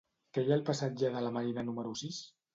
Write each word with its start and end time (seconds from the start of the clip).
Què 0.37 0.43
hi 0.45 0.53
ha 0.53 0.55
al 0.55 0.63
passatge 0.69 1.13
de 1.17 1.23
la 1.27 1.31
Marina 1.37 1.67
número 1.69 1.95
sis? 2.05 2.21